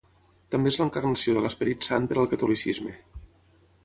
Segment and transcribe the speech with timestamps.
[0.53, 2.95] També és l'encarnació de l'Esperit Sant per al catolicisme.